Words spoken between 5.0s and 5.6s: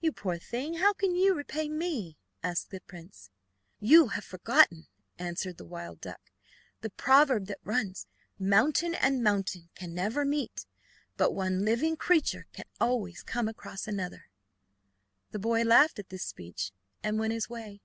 answered